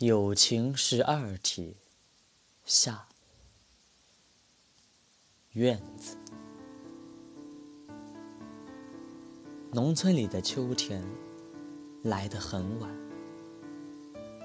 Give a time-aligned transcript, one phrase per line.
[0.00, 1.74] 友情是二体，
[2.66, 3.08] 下
[5.52, 6.18] 院子。
[9.72, 11.02] 农村里的秋天
[12.02, 12.94] 来得很晚，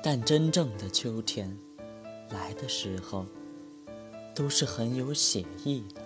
[0.02, 1.54] 但真正的秋天
[2.30, 3.26] 来的时候，
[4.34, 6.02] 都是很有写意的。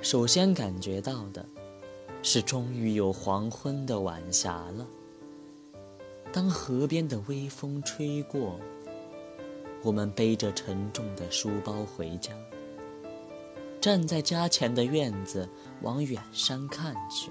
[0.00, 1.44] 首先感觉到的
[2.22, 4.86] 是，终于有黄昏的晚霞了。
[6.32, 8.58] 当河边的微风吹过，
[9.82, 12.32] 我们背着沉重的书包回家，
[13.80, 15.48] 站在家前的院子
[15.82, 17.30] 往远山看去，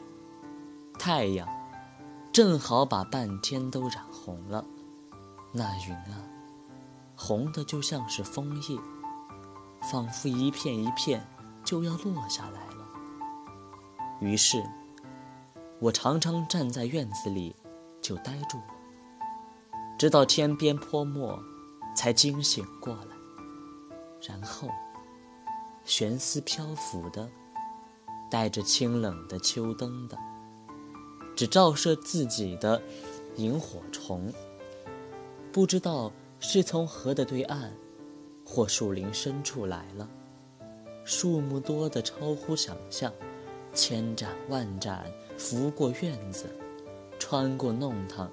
[0.98, 1.48] 太阳
[2.32, 4.64] 正好把半天都染红了，
[5.52, 6.24] 那云啊，
[7.16, 8.80] 红的就像是枫叶，
[9.82, 11.28] 仿佛一片一片
[11.64, 12.88] 就要落下来了。
[14.22, 14.64] 于是，
[15.80, 17.54] 我常常站在院子里
[18.02, 18.66] 就呆住了。
[20.04, 21.42] 直到天边泼墨，
[21.96, 23.16] 才惊醒过来。
[24.28, 24.68] 然后，
[25.86, 27.30] 悬丝漂浮的，
[28.30, 30.18] 带着清冷的秋灯的，
[31.38, 32.82] 只照射自己的
[33.38, 34.30] 萤火虫，
[35.54, 37.72] 不知道是从河的对岸，
[38.44, 40.10] 或树林深处来了。
[41.06, 43.10] 数目多的超乎想象，
[43.74, 45.06] 千盏万盏
[45.38, 46.54] 拂过院子，
[47.18, 48.30] 穿过弄堂。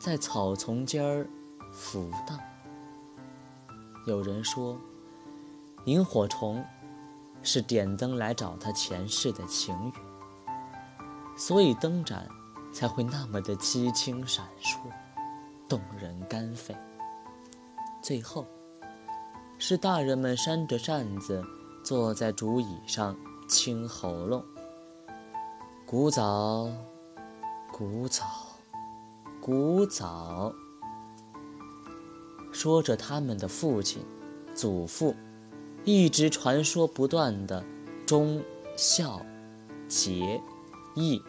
[0.00, 1.28] 在草丛间儿
[1.70, 2.40] 浮荡。
[4.06, 4.80] 有人说，
[5.84, 6.64] 萤火虫
[7.42, 9.92] 是点灯来找他前世的情缘，
[11.36, 12.26] 所以灯盏
[12.72, 14.78] 才会那么的凄清闪烁，
[15.68, 16.74] 动人肝肺。
[18.00, 18.46] 最后，
[19.58, 21.44] 是大人们扇着扇子，
[21.84, 23.14] 坐在竹椅上
[23.46, 24.42] 清喉咙，
[25.84, 26.70] 古早，
[27.70, 28.49] 古早。
[29.40, 30.54] 古早，
[32.52, 34.04] 说着他们的父亲、
[34.54, 35.16] 祖父，
[35.82, 37.64] 一直传说不断的
[38.06, 38.42] 忠
[38.76, 39.24] 孝
[39.88, 40.38] 节
[40.94, 41.22] 义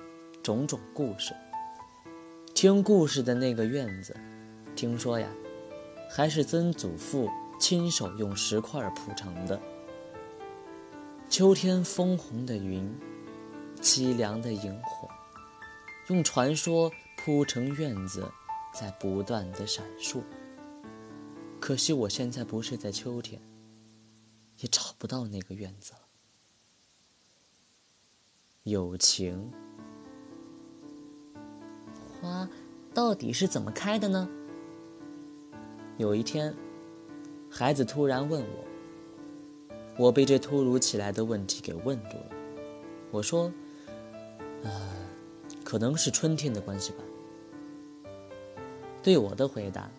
[0.44, 1.34] 种种故事。
[2.54, 4.14] 听故事的那个院子，
[4.76, 5.30] 听说呀，
[6.10, 7.30] 还是曾祖父
[7.62, 9.58] 亲手用石块铺成的。
[11.30, 12.94] 秋天枫红的云，
[13.80, 15.08] 凄凉的萤火，
[16.10, 16.92] 用传说。
[17.24, 18.28] 铺成院子，
[18.74, 20.24] 在不断的闪烁。
[21.60, 23.40] 可惜我现在不是在秋天，
[24.58, 26.00] 也找不到那个院子了。
[28.64, 29.52] 友情
[32.20, 32.50] 花
[32.92, 34.28] 到底是怎么开的呢？
[35.98, 36.56] 有一天，
[37.52, 38.66] 孩子突然问我，
[40.06, 42.32] 我被这突如其来的问题给问住了。
[43.12, 43.54] 我说
[44.66, 44.72] ：“呃，
[45.64, 47.04] 可能是春天的关系吧。”
[49.04, 49.90] 对我的回答，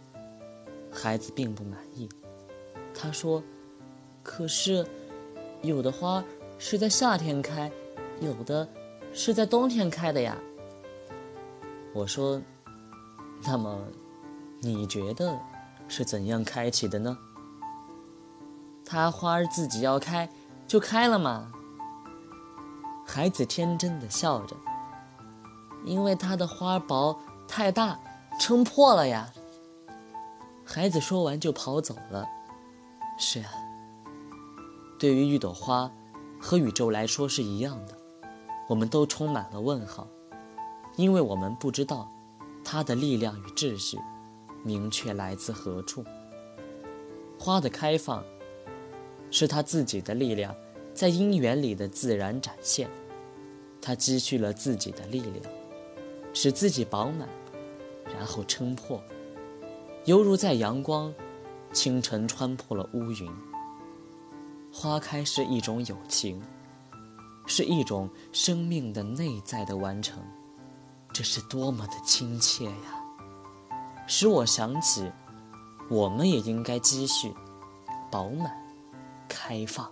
[0.91, 2.09] 孩子并不满意。
[2.95, 3.43] 他说
[4.23, 4.87] ：“可是，
[5.63, 6.23] 有的花
[6.59, 7.71] 是在夏天开，
[8.21, 8.69] 有的
[9.13, 10.37] 是在冬天开的呀。”
[11.95, 12.41] 我说
[13.45, 13.83] ：“那么，
[14.61, 15.39] 你觉得
[15.89, 17.19] 是怎样开启的呢？”
[18.85, 20.31] 它花儿自己要开，
[20.69, 21.51] 就开了嘛。
[23.05, 24.55] 孩子天真的笑着，
[25.85, 27.19] 因为它的花薄
[27.49, 27.99] 太大。
[28.39, 29.33] 撑破了呀！
[30.65, 32.27] 孩子说完就跑走了。
[33.19, 33.53] 是啊，
[34.99, 35.91] 对于一朵花，
[36.41, 37.97] 和宇宙来说是一样的，
[38.69, 40.09] 我们都充满了问号，
[40.97, 42.11] 因为我们不知道
[42.65, 43.99] 它的力量与秩序
[44.65, 46.05] 明确来自何处。
[47.39, 48.25] 花的开放，
[49.31, 50.55] 是它自己的力量
[50.95, 52.89] 在因缘里的自然展现，
[53.81, 55.45] 它积蓄了自己的力量，
[56.33, 57.29] 使自己饱满。
[58.15, 59.03] 然后撑破，
[60.05, 61.13] 犹如在阳光，
[61.73, 63.33] 清晨穿破了乌云。
[64.73, 66.41] 花开是一种友情，
[67.47, 70.23] 是一种生命的内在的完成，
[71.13, 73.03] 这是多么的亲切呀！
[74.07, 75.11] 使我想起，
[75.91, 77.33] 我们也应该积蓄、
[78.11, 78.51] 饱满、
[79.29, 79.91] 开放，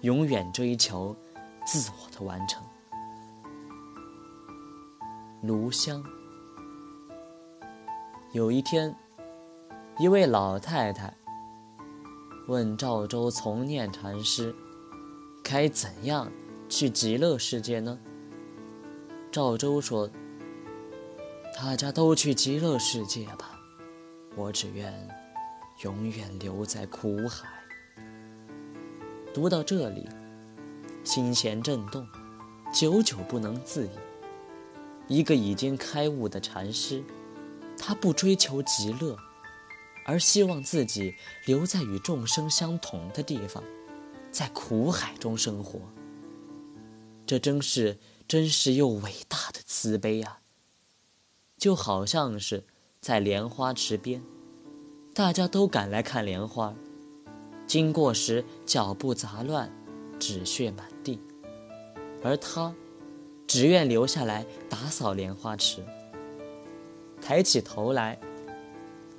[0.00, 1.16] 永远追求
[1.64, 2.62] 自我的完成。
[5.42, 6.02] 炉香。
[8.32, 8.96] 有一天，
[9.98, 11.14] 一位老太太
[12.48, 14.54] 问赵州从念禅师
[15.44, 16.32] ：“该怎样
[16.66, 17.98] 去极乐世界呢？”
[19.30, 20.08] 赵州说
[21.54, 23.50] ：“大家都去极乐世界吧，
[24.34, 24.90] 我只愿
[25.84, 27.46] 永远留在苦海。”
[29.34, 30.08] 读到这里，
[31.04, 32.06] 心弦震动，
[32.72, 33.90] 久久不能自已。
[35.06, 37.04] 一个已经开悟的禅师。
[37.76, 39.16] 他不追求极乐，
[40.04, 41.14] 而希望自己
[41.46, 43.62] 留在与众生相同的地方，
[44.30, 45.80] 在苦海中生活。
[47.26, 47.98] 这真是
[48.28, 50.40] 真实又伟大的慈悲啊！
[51.56, 52.64] 就好像是
[53.00, 54.22] 在莲花池边，
[55.14, 56.74] 大家都赶来看莲花，
[57.66, 59.72] 经过时脚步杂乱，
[60.18, 61.20] 纸屑满地，
[62.22, 62.74] 而他
[63.46, 65.84] 只愿留下来打扫莲花池。
[67.22, 68.18] 抬起头来，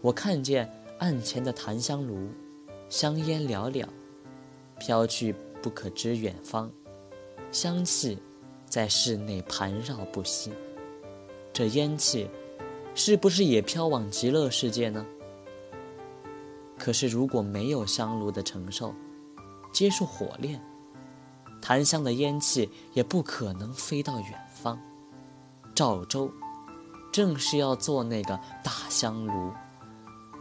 [0.01, 0.69] 我看见
[0.99, 2.27] 案前的檀香炉，
[2.89, 3.87] 香烟袅袅，
[4.77, 6.69] 飘去不可知远方，
[7.49, 8.19] 香气
[8.67, 10.51] 在室内盘绕不息。
[11.53, 12.29] 这烟气
[12.93, 15.05] 是不是也飘往极乐世界呢？
[16.77, 18.93] 可是如果没有香炉的承受，
[19.71, 20.61] 接受火炼，
[21.61, 24.77] 檀香的烟气也不可能飞到远方。
[25.73, 26.29] 赵州。
[27.13, 29.53] 正是要做那个大香炉，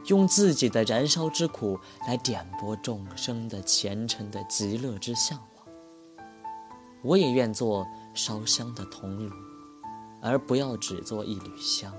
[0.06, 1.78] 用自己的燃烧之苦
[2.08, 5.66] 来点拨众生的虔诚的极乐之向往。
[7.02, 9.30] 我也愿做烧香的铜炉，
[10.22, 11.92] 而不要只做一缕香。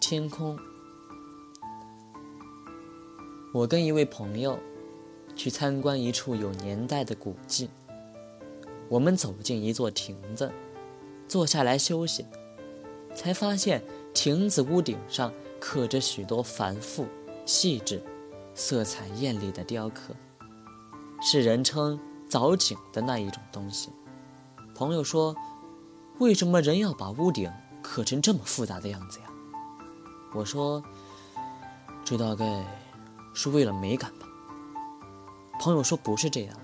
[0.00, 0.58] 天空，
[3.52, 4.58] 我跟一位朋友
[5.34, 7.68] 去参观一处有年代的古迹。
[8.88, 10.52] 我们走进一座亭子，
[11.26, 12.24] 坐下来休息，
[13.14, 13.82] 才发现
[14.14, 17.06] 亭子屋顶上刻着许多繁复、
[17.44, 18.02] 细致、
[18.54, 20.14] 色彩艳丽的雕刻，
[21.20, 21.98] 是人称
[22.28, 23.90] 藻井的那一种东西。
[24.74, 25.34] 朋友说
[26.20, 27.50] ：“为什么人要把屋顶
[27.82, 29.26] 刻成这么复杂的样子呀？”
[30.34, 30.82] 我说
[32.04, 32.64] ：“这大概
[33.34, 34.28] 是为了美感吧。”
[35.58, 36.56] 朋友说：“不是这样。”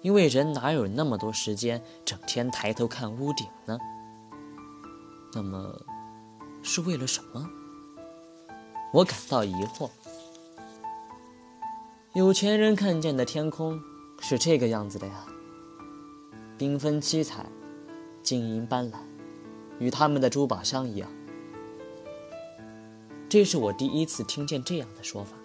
[0.00, 3.78] 因为人哪有那么多时间整天抬头看屋顶呢？
[5.34, 5.74] 那么，
[6.62, 7.48] 是为了什么？
[8.92, 9.90] 我感到疑惑。
[12.14, 13.80] 有钱人看见的天空
[14.20, 15.26] 是这个样子的呀，
[16.58, 17.44] 缤纷七彩，
[18.22, 18.96] 晶莹斑斓，
[19.78, 21.08] 与他们的珠宝箱一样。
[23.28, 25.36] 这是我第一次听见这样的说法，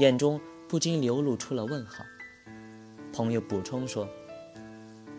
[0.00, 2.04] 眼中不禁流露出了问号。
[3.12, 4.08] 朋友补充说：“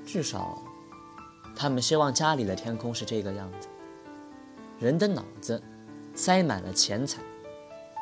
[0.05, 0.61] 至少，
[1.55, 3.67] 他们希望家里的天空是这个样子。
[4.79, 5.61] 人的脑子
[6.15, 7.21] 塞满了钱财，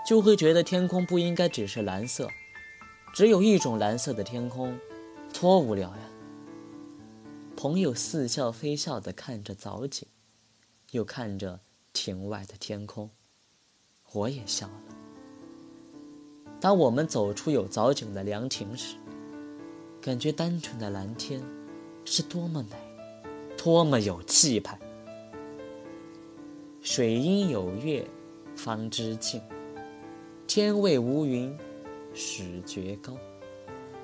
[0.07, 2.29] 就会觉得天空不应该只是蓝色，
[3.13, 4.77] 只有一种蓝色的天空，
[5.33, 5.99] 多无聊呀。”
[7.57, 10.07] 朋友似笑非笑地看着藻井，
[10.91, 11.59] 又看着
[11.91, 13.09] 亭外的天空，
[14.13, 14.73] 我也笑了。
[16.61, 18.95] 当我们走出有藻井的凉亭时，
[20.01, 21.43] 感觉单纯的蓝天
[22.05, 22.75] 是多么美，
[23.57, 24.79] 多么有气派。
[26.81, 28.07] 水阴有月，
[28.55, 29.41] 方知静；
[30.47, 31.55] 天未无云，
[32.13, 33.13] 始觉高。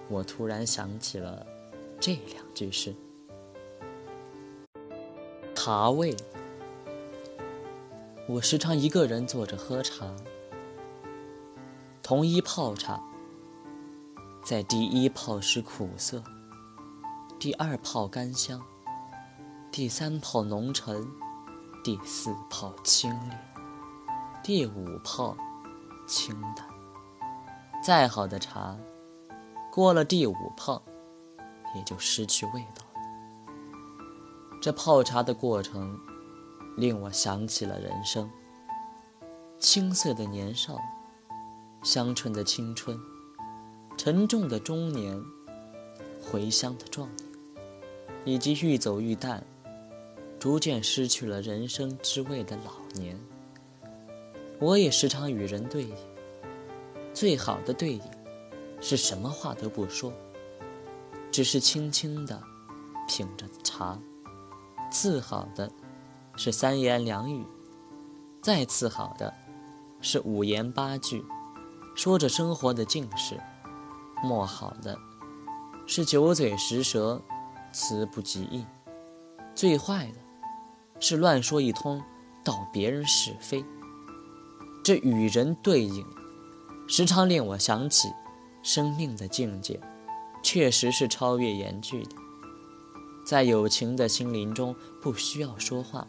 [0.10, 1.48] 我突然想起了
[1.98, 2.94] 这两句诗。
[5.56, 6.14] 茶味，
[8.28, 10.14] 我时常一个人坐着喝茶，
[12.04, 13.02] 同一泡茶。
[14.46, 16.24] 在第一泡时苦涩，
[17.40, 18.62] 第二泡甘香，
[19.72, 21.04] 第三泡浓沉，
[21.84, 23.36] 第四泡清冽，
[24.44, 25.36] 第五泡
[26.06, 26.64] 清淡。
[27.84, 28.78] 再好的茶，
[29.72, 30.80] 过了第五泡，
[31.74, 33.02] 也就失去味道了。
[34.62, 36.00] 这泡茶的过程，
[36.78, 38.30] 令我想起了人生：
[39.58, 40.78] 青涩的年少，
[41.82, 42.96] 香醇的青春。
[43.98, 45.20] 沉重的中年，
[46.22, 47.28] 回乡的壮年，
[48.26, 49.44] 以及愈走愈淡、
[50.38, 53.20] 逐渐失去了人生之味的老年，
[54.60, 55.94] 我也时常与人对饮。
[57.14, 58.02] 最好的对饮，
[58.82, 60.12] 是什么话都不说，
[61.32, 62.44] 只是轻轻的
[63.08, 63.98] 品着茶；
[64.92, 65.72] 次好的，
[66.36, 67.42] 是三言两语；
[68.42, 69.34] 再次好的，
[70.02, 71.24] 是五言八句，
[71.96, 73.40] 说着生活的境事。
[74.24, 74.98] 莫好的
[75.86, 77.22] 是九嘴十舌，
[77.72, 78.66] 词不及义；
[79.54, 80.20] 最坏的
[81.00, 82.02] 是乱说一通，
[82.44, 83.64] 道别人是非。
[84.84, 86.06] 这与人对饮，
[86.88, 88.12] 时常令我想起
[88.64, 89.80] 生命的境界，
[90.42, 92.16] 确实是超越言句的。
[93.26, 96.08] 在有情的心灵中，不需要说话，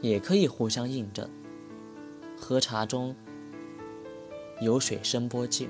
[0.00, 1.28] 也可以互相印证。
[2.36, 3.16] 喝茶中
[4.60, 5.68] 有水声波静。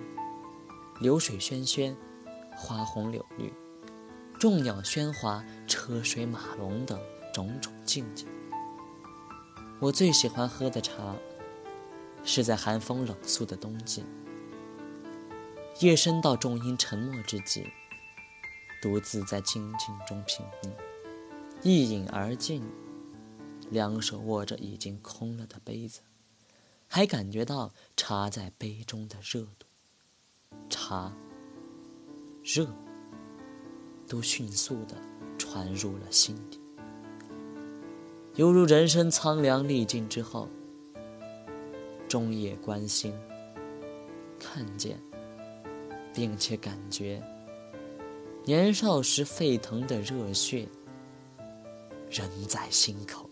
[0.99, 1.95] 流水喧喧，
[2.57, 3.53] 花红柳绿，
[4.41, 6.99] 众鸟喧哗，车水马龙等
[7.35, 8.25] 种种境界。
[9.79, 11.15] 我最喜欢喝的茶，
[12.25, 14.07] 是在寒风冷肃的冬季，
[15.81, 17.71] 夜深到众音沉默之际，
[18.81, 20.71] 独自在静静中品茗，
[21.63, 22.63] 一饮而尽，
[23.69, 26.01] 两手握着已经空了的杯子，
[26.89, 29.66] 还感觉到茶在杯中的热度，
[30.69, 31.13] 茶、
[32.43, 32.67] 热，
[34.09, 34.97] 都迅速地
[35.39, 36.61] 传入了心底。
[38.35, 40.49] 犹如人生苍凉历尽之后，
[42.07, 43.13] 终夜观星，
[44.39, 45.01] 看见，
[46.13, 47.23] 并且感觉
[48.45, 50.69] 年少时沸腾的热血
[52.11, 53.26] 仍在心口。